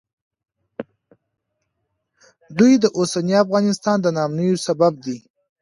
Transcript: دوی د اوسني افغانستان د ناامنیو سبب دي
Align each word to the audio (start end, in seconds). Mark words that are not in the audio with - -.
دوی 2.57 2.73
د 2.83 2.85
اوسني 2.97 3.35
افغانستان 3.45 3.97
د 4.01 4.07
ناامنیو 4.17 4.63
سبب 4.67 4.93
دي 5.05 5.17